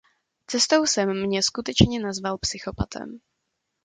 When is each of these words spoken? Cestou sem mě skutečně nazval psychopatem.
Cestou 0.47 0.85
sem 0.87 1.21
mě 1.27 1.43
skutečně 1.43 1.99
nazval 1.99 2.37
psychopatem. 2.37 3.19